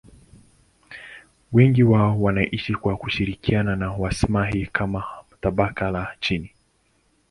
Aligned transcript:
Wengi 1.51 1.83
wao 1.83 2.21
wanaishi 2.21 2.73
kwa 2.75 2.97
kushirikiana 2.97 3.75
na 3.75 3.91
Wamasai 3.91 4.65
kama 4.65 5.03
tabaka 5.41 5.91
la 5.91 6.07
chini. 6.19 6.51